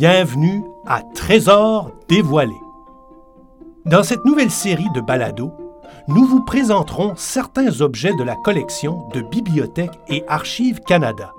[0.00, 2.54] Bienvenue à Trésors dévoilés.
[3.84, 5.52] Dans cette nouvelle série de balados,
[6.08, 11.34] nous vous présenterons certains objets de la collection de Bibliothèque et Archives Canada.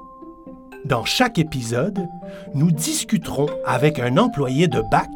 [0.86, 2.08] Dans chaque épisode,
[2.54, 5.10] nous discuterons avec un employé de BAC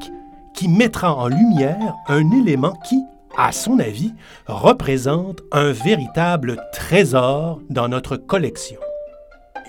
[0.55, 2.99] qui mettra en lumière un élément qui,
[3.37, 4.15] à son avis,
[4.47, 8.79] représente un véritable trésor dans notre collection.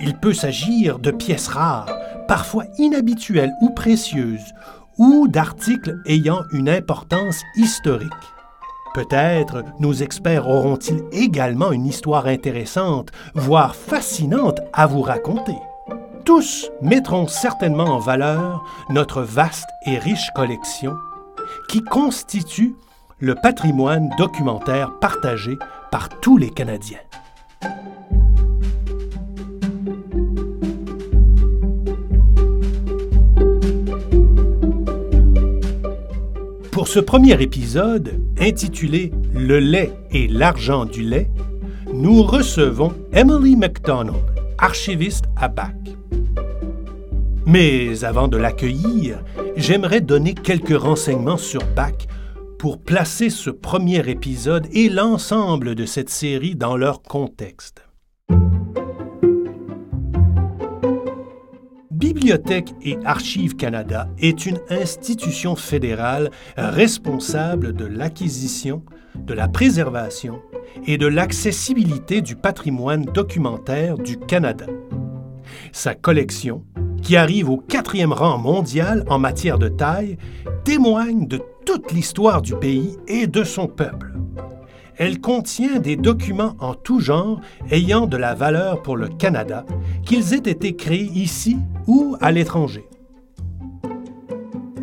[0.01, 1.91] Il peut s'agir de pièces rares,
[2.29, 4.53] parfois inhabituelles ou précieuses,
[4.99, 8.13] ou d'articles ayant une importance historique.
[8.95, 15.57] Peut-être nos experts auront-ils également une histoire intéressante, voire fascinante à vous raconter.
[16.25, 20.97] Tous mettront certainement en valeur notre vaste et riche collection
[21.69, 22.75] qui constitue
[23.19, 25.59] le patrimoine documentaire partagé
[25.91, 26.99] par tous les Canadiens.
[36.87, 41.29] Pour ce premier épisode, intitulé Le lait et l'argent du lait,
[41.93, 44.15] nous recevons Emily MacDonald,
[44.57, 45.75] archiviste à BAC.
[47.45, 49.19] Mais avant de l'accueillir,
[49.57, 52.07] j'aimerais donner quelques renseignements sur BAC
[52.57, 57.86] pour placer ce premier épisode et l'ensemble de cette série dans leur contexte.
[62.17, 68.83] Bibliothèque et Archives Canada est une institution fédérale responsable de l'acquisition,
[69.15, 70.41] de la préservation
[70.87, 74.65] et de l'accessibilité du patrimoine documentaire du Canada.
[75.73, 76.65] Sa collection,
[77.03, 80.17] qui arrive au quatrième rang mondial en matière de taille,
[80.65, 84.15] témoigne de toute l'histoire du pays et de son peuple.
[84.97, 89.67] Elle contient des documents en tout genre ayant de la valeur pour le Canada,
[90.07, 92.89] qu'ils aient été créés ici ou à l'étranger.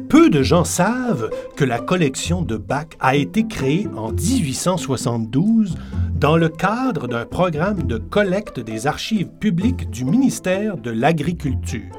[0.10, 5.76] Peu de gens savent que la collection de Bach a été créée en 1872
[6.14, 11.92] dans le cadre d'un programme de collecte des archives publiques du ministère de l'Agriculture.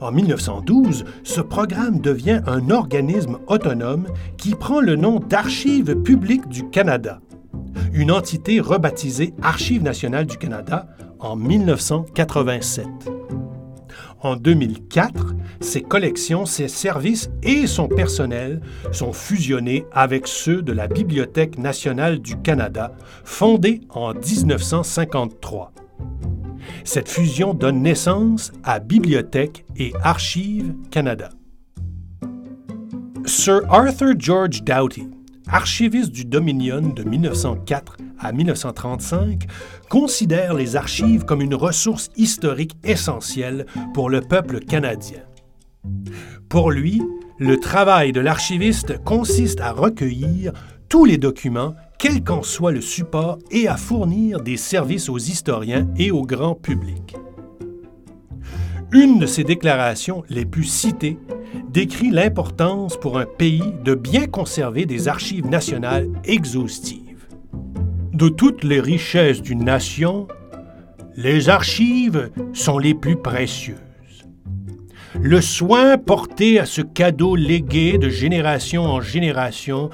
[0.00, 4.06] En 1912, ce programme devient un organisme autonome
[4.38, 7.20] qui prend le nom d'Archives publiques du Canada,
[7.92, 10.88] une entité rebaptisée Archives nationales du Canada
[11.18, 12.86] en 1987.
[14.22, 18.60] En 2004, ses collections, ses services et son personnel
[18.92, 22.92] sont fusionnés avec ceux de la Bibliothèque nationale du Canada,
[23.24, 25.72] fondée en 1953.
[26.84, 31.30] Cette fusion donne naissance à Bibliothèque et Archives Canada.
[33.24, 35.08] Sir Arthur George Doughty,
[35.46, 39.46] archiviste du Dominion de 1904 à 1935,
[39.88, 45.20] considère les archives comme une ressource historique essentielle pour le peuple canadien.
[46.48, 47.02] Pour lui,
[47.38, 50.52] le travail de l'archiviste consiste à recueillir
[50.88, 55.86] tous les documents quel qu'en soit le support, et à fournir des services aux historiens
[55.98, 57.14] et au grand public.
[58.90, 61.18] Une de ses déclarations les plus citées
[61.68, 66.99] décrit l'importance pour un pays de bien conserver des archives nationales exhaustives.
[68.20, 70.28] De toutes les richesses d'une nation,
[71.16, 73.78] les archives sont les plus précieuses.
[75.18, 79.88] Le soin porté à ce cadeau légué de génération en génération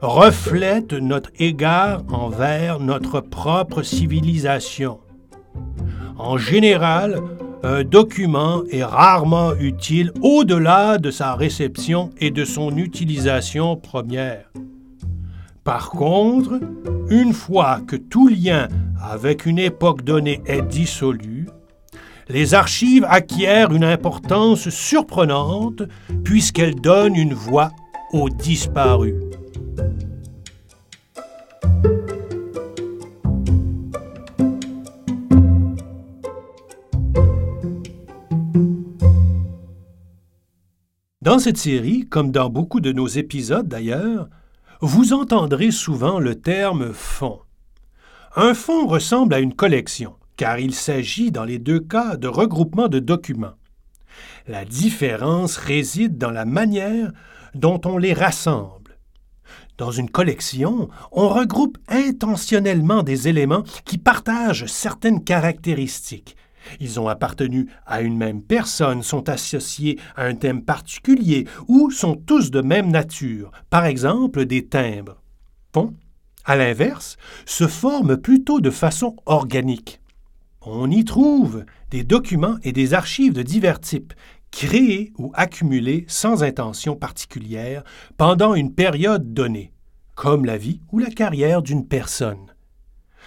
[0.00, 5.00] reflète notre égard envers notre propre civilisation.
[6.16, 7.20] En général,
[7.62, 14.50] un document est rarement utile au-delà de sa réception et de son utilisation première.
[15.66, 16.60] Par contre,
[17.10, 18.68] une fois que tout lien
[19.02, 21.48] avec une époque donnée est dissolu,
[22.28, 25.82] les archives acquièrent une importance surprenante
[26.22, 27.72] puisqu'elles donnent une voix
[28.12, 29.16] aux disparus.
[41.20, 44.28] Dans cette série, comme dans beaucoup de nos épisodes d'ailleurs,
[44.80, 47.40] vous entendrez souvent le terme fonds.
[48.34, 52.88] Un fonds ressemble à une collection, car il s'agit dans les deux cas de regroupement
[52.88, 53.54] de documents.
[54.46, 57.12] La différence réside dans la manière
[57.54, 58.98] dont on les rassemble.
[59.78, 66.36] Dans une collection, on regroupe intentionnellement des éléments qui partagent certaines caractéristiques.
[66.80, 72.16] Ils ont appartenu à une même personne, sont associés à un thème particulier ou sont
[72.16, 75.22] tous de même nature, par exemple des timbres.
[75.72, 75.94] Bon,
[76.44, 80.00] à l'inverse, se forment plutôt de façon organique.
[80.62, 84.14] On y trouve des documents et des archives de divers types,
[84.50, 87.84] créés ou accumulés sans intention particulière
[88.16, 89.72] pendant une période donnée,
[90.14, 92.54] comme la vie ou la carrière d'une personne,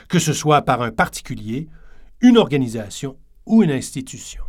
[0.07, 1.69] que ce soit par un particulier,
[2.21, 3.15] une organisation
[3.49, 4.43] ou une institution?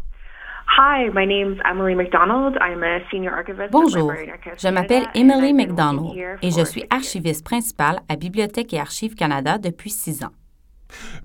[3.72, 4.12] Bonjour,
[4.56, 9.90] je m'appelle Emily McDonald et je suis archiviste principale à Bibliothèque et Archives Canada depuis
[9.90, 10.32] six ans.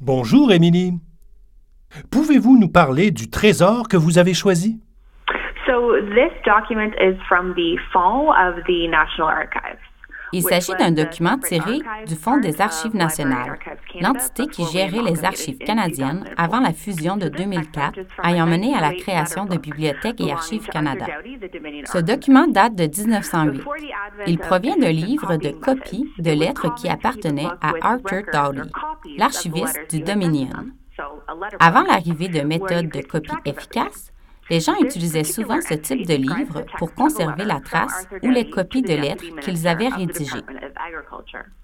[0.01, 0.93] Bonjour, Emily.
[2.11, 4.81] Pouvez-vous nous parler du trésor que vous avez choisi?
[10.33, 13.57] Il s'agit d'un document tiré du Fonds des Archives nationales,
[14.01, 18.93] l'entité qui gérait les archives canadiennes avant la fusion de 2004, ayant mené à la
[18.93, 21.05] création de Bibliothèque et Archives Canada.
[21.85, 23.63] Ce document date de 1908.
[24.27, 28.69] Il provient d'un livre de copies de lettres qui appartenaient à Arthur Dowdy,
[29.17, 30.49] l'archiviste du Dominion.
[31.59, 34.11] Avant l'arrivée de méthodes de copie efficaces,
[34.49, 38.83] les gens utilisaient souvent ce type de livre pour conserver la trace ou les copies
[38.83, 40.43] de lettres qu'ils avaient rédigées.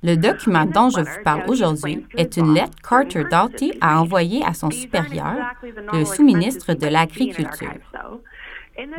[0.03, 4.53] Le document dont je vous parle aujourd'hui est une lettre Carter Doughty a envoyée à
[4.53, 5.36] son supérieur,
[5.94, 7.74] le sous-ministre de l'Agriculture.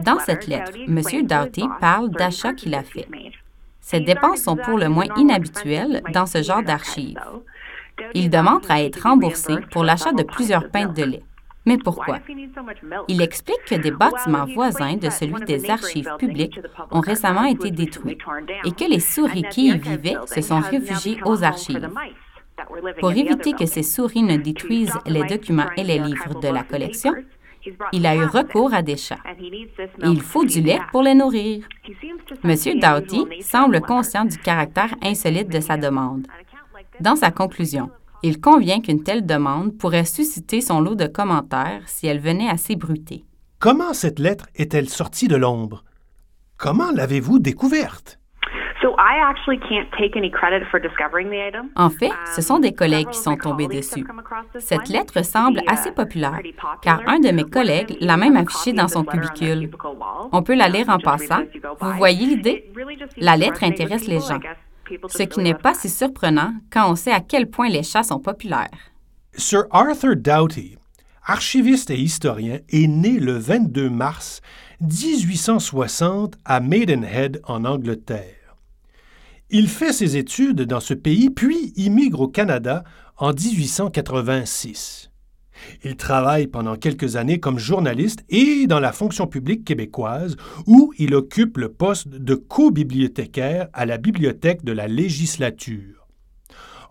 [0.01, 1.27] Dans cette lettre, M.
[1.27, 3.09] Doughty parle d'achats qu'il a faits.
[3.81, 7.19] Ces dépenses sont pour le moins inhabituelles dans ce genre d'archives.
[8.15, 11.23] Il demande à être remboursé pour l'achat de plusieurs pintes de lait.
[11.65, 12.19] Mais pourquoi?
[13.09, 16.59] Il explique que des bâtiments voisins de celui des archives publiques
[16.91, 18.19] ont récemment été détruits
[18.65, 21.89] et que les souris qui y vivaient se sont réfugiées aux archives.
[23.01, 27.15] Pour éviter que ces souris ne détruisent les documents et les livres de la collection,
[27.93, 29.23] il a eu recours à des chats.
[30.03, 31.65] il faut du lait pour les nourrir.
[32.43, 32.81] M.
[32.81, 36.27] Doughty semble conscient du caractère insolite de sa demande.
[37.01, 37.91] Dans sa conclusion,
[38.23, 42.57] il convient qu'une telle demande pourrait susciter son lot de commentaires si elle venait à
[42.57, 43.25] s'ébruter.
[43.59, 45.85] Comment cette lettre est-elle sortie de l'ombre?
[46.57, 48.19] Comment l'avez-vous découverte?
[51.77, 54.05] En fait, ce sont des collègues qui sont tombés dessus.
[54.59, 56.41] Cette lettre semble assez populaire,
[56.83, 59.71] car un de mes collègues l'a même affichée dans son cubicule.
[60.33, 61.43] On peut la lire en passant.
[61.81, 62.73] Vous voyez l'idée?
[63.17, 64.41] La lettre intéresse les gens
[65.09, 68.19] ce qui n'est pas si surprenant quand on sait à quel point les chats sont
[68.19, 68.69] populaires.
[69.35, 70.77] Sir Arthur Doughty,
[71.25, 74.41] archiviste et historien, est né le 22 mars
[74.81, 78.57] 1860 à Maidenhead, en Angleterre.
[79.51, 82.85] Il fait ses études dans ce pays, puis immigre au Canada
[83.17, 85.12] en 1886.
[85.85, 90.37] Il travaille pendant quelques années comme journaliste et dans la fonction publique québécoise,
[90.67, 96.07] où il occupe le poste de co-bibliothécaire à la Bibliothèque de la législature.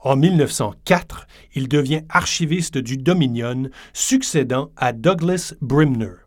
[0.04, 6.26] En 1904, il devient archiviste du Dominion, succédant à Douglas Brimner.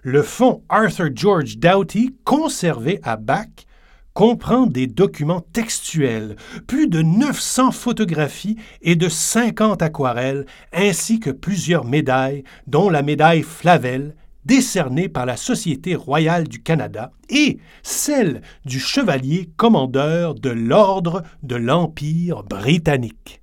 [0.00, 3.66] Le fonds Arthur George Doughty, conservé à Bac,
[4.14, 11.84] comprend des documents textuels, plus de 900 photographies et de 50 aquarelles, ainsi que plusieurs
[11.84, 14.14] médailles, dont la médaille Flavel,
[14.44, 21.56] décernée par la Société royale du Canada, et celle du chevalier commandeur de l'Ordre de
[21.56, 23.40] l'Empire britannique.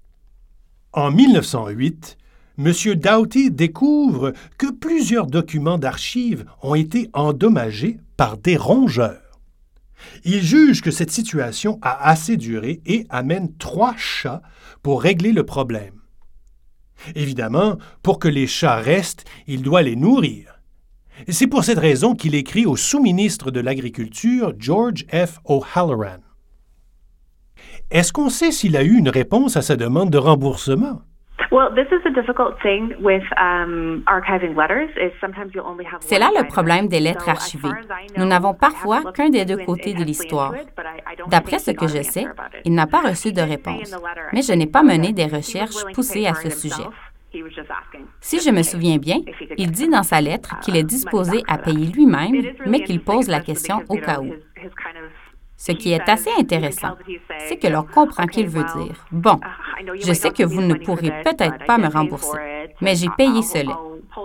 [0.92, 2.18] En 1908,
[2.58, 2.74] M.
[2.96, 9.29] Doughty découvre que plusieurs documents d'archives ont été endommagés par des rongeurs.
[10.24, 14.42] Il juge que cette situation a assez duré et amène trois chats
[14.82, 16.00] pour régler le problème.
[17.16, 20.60] Évidemment, pour que les chats restent, il doit les nourrir.
[21.28, 25.40] C'est pour cette raison qu'il écrit au sous-ministre de l'Agriculture, George F.
[25.46, 26.20] O'Halloran.
[27.92, 31.02] Est-ce qu'on sait s'il a eu une réponse à sa demande de remboursement?
[36.02, 37.70] C'est là le problème des lettres archivées.
[38.18, 40.54] Nous n'avons parfois qu'un des deux côtés de l'histoire.
[41.28, 42.26] D'après ce que je sais,
[42.66, 43.96] il n'a pas reçu de réponse,
[44.32, 46.88] mais je n'ai pas mené des recherches poussées à ce sujet.
[48.22, 49.18] Si je me souviens bien,
[49.58, 53.40] il dit dans sa lettre qu'il est disposé à payer lui-même, mais qu'il pose la
[53.40, 54.34] question au cas où.
[55.60, 56.96] Ce qui est assez intéressant,
[57.50, 59.38] c'est que l'on comprend qu'il veut dire Bon,
[60.02, 62.38] Je sais que vous ne pourrez peut-être pas me rembourser,
[62.80, 63.78] mais j'ai payé cela.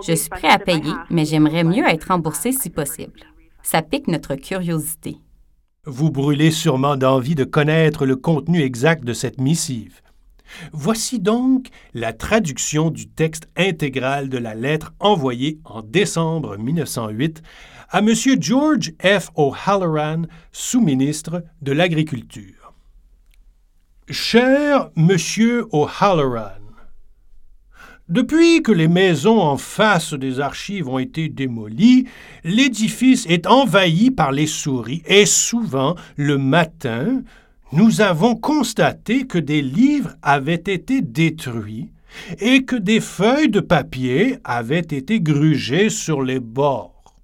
[0.07, 3.19] Je suis prêt à payer, mais j'aimerais mieux être remboursé si possible.
[3.61, 5.17] Ça pique notre curiosité.
[5.85, 9.99] Vous brûlez sûrement d'envie de connaître le contenu exact de cette missive.
[10.71, 17.41] Voici donc la traduction du texte intégral de la lettre envoyée en décembre 1908
[17.89, 18.13] à M.
[18.39, 19.29] George F.
[19.35, 22.73] O'Halloran, sous-ministre de l'Agriculture.
[24.09, 26.65] Cher Monsieur O'Halloran,
[28.07, 32.05] depuis que les maisons en face des archives ont été démolies,
[32.43, 37.23] l'édifice est envahi par les souris et souvent, le matin,
[37.75, 41.91] nous avons constaté que des livres avaient été détruits
[42.39, 47.15] et que des feuilles de papier avaient été grugées sur les bords.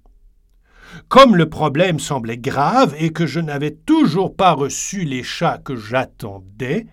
[1.08, 5.74] Comme le problème semblait grave et que je n'avais toujours pas reçu les chats que
[5.74, 6.86] j'attendais,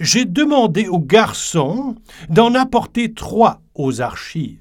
[0.00, 1.94] j'ai demandé au garçon
[2.28, 4.58] d'en apporter trois aux archives.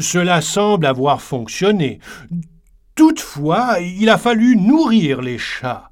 [0.00, 2.00] Cela semble avoir fonctionné.
[2.96, 5.87] Toutefois, il a fallu nourrir les chats,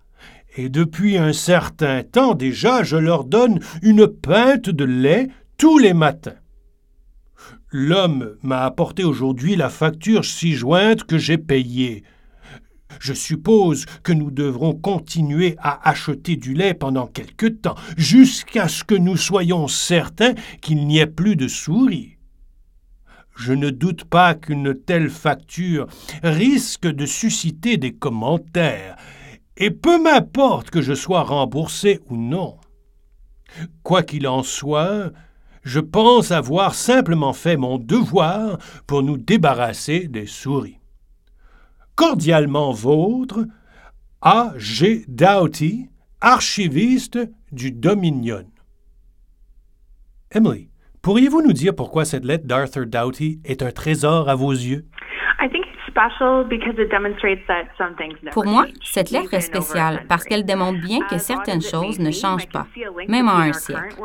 [0.56, 5.94] et depuis un certain temps déjà je leur donne une pinte de lait tous les
[5.94, 6.36] matins.
[7.70, 12.04] L'homme m'a apporté aujourd'hui la facture ci-jointe que j'ai payée.
[13.00, 18.84] Je suppose que nous devrons continuer à acheter du lait pendant quelque temps, jusqu'à ce
[18.84, 22.16] que nous soyons certains qu'il n'y ait plus de souris.
[23.36, 25.86] Je ne doute pas qu'une telle facture
[26.22, 28.96] risque de susciter des commentaires,
[29.56, 32.58] et peu m'importe que je sois remboursé ou non.
[33.82, 35.12] Quoi qu'il en soit,
[35.62, 40.78] je pense avoir simplement fait mon devoir pour nous débarrasser des souris.
[41.94, 43.46] Cordialement vôtre,
[44.20, 44.52] A.
[44.56, 45.04] G.
[45.08, 45.88] Doughty,
[46.20, 47.18] archiviste
[47.52, 48.44] du Dominion.
[50.30, 50.68] Emily,
[51.00, 54.86] pourriez-vous nous dire pourquoi cette lettre d'Arthur Doughty est un trésor à vos yeux?
[58.32, 62.48] Pour moi, cette lettre est spéciale parce qu'elle démontre bien que certaines choses ne changent
[62.48, 62.66] pas,
[63.08, 63.96] même en un siècle.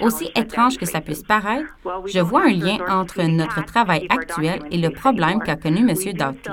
[0.00, 1.68] Aussi étrange que ça puisse paraître,
[2.06, 5.94] je vois un lien entre notre travail actuel et le problème qu'a connu M.
[6.12, 6.50] Doughty.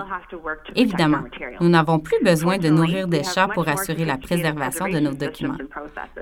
[0.75, 1.24] Évidemment,
[1.60, 5.58] nous n'avons plus besoin de nourrir des chats pour assurer la préservation de nos documents,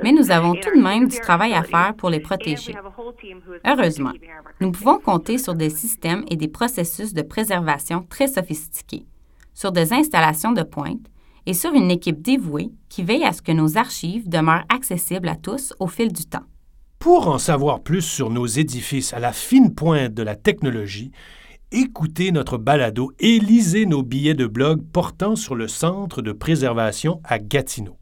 [0.03, 2.75] mais nous avons tout de même du travail à faire pour les protéger.
[3.65, 4.11] Heureusement,
[4.59, 9.05] nous pouvons compter sur des systèmes et des processus de préservation très sophistiqués,
[9.53, 11.05] sur des installations de pointe
[11.45, 15.35] et sur une équipe dévouée qui veille à ce que nos archives demeurent accessibles à
[15.35, 16.45] tous au fil du temps.
[16.99, 21.11] Pour en savoir plus sur nos édifices à la fine pointe de la technologie,
[21.71, 27.21] écoutez notre balado et lisez nos billets de blog portant sur le Centre de préservation
[27.23, 27.97] à Gatineau.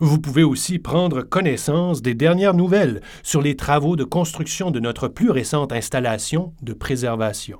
[0.00, 5.08] Vous pouvez aussi prendre connaissance des dernières nouvelles sur les travaux de construction de notre
[5.08, 7.58] plus récente installation de préservation.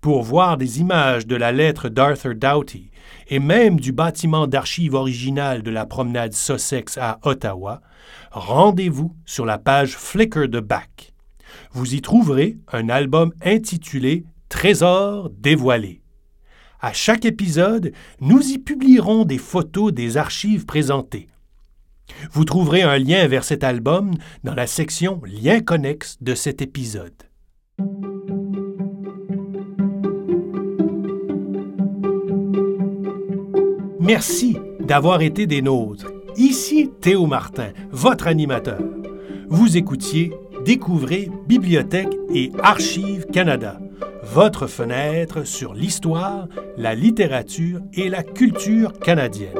[0.00, 2.90] Pour voir des images de la lettre d'Arthur Doughty
[3.28, 7.80] et même du bâtiment d'archives original de la promenade Sussex à Ottawa,
[8.30, 11.12] rendez-vous sur la page Flickr de Back.
[11.72, 16.02] Vous y trouverez un album intitulé Trésors dévoilés.
[16.80, 21.28] À chaque épisode, nous y publierons des photos des archives présentées.
[22.32, 24.12] Vous trouverez un lien vers cet album
[24.44, 27.14] dans la section Liens connexes de cet épisode.
[34.00, 36.12] Merci d'avoir été des nôtres.
[36.36, 38.80] Ici Théo Martin, votre animateur.
[39.48, 40.32] Vous écoutiez
[40.64, 43.78] Découvrez Bibliothèque et Archives Canada,
[44.32, 49.58] votre fenêtre sur l'histoire, la littérature et la culture canadienne.